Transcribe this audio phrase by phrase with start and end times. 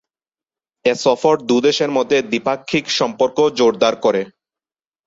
[0.85, 4.21] এ সফর দু’দেশের মধ্যে দ্বিপাক্ষিক সম্পর্ক জোরদার করে।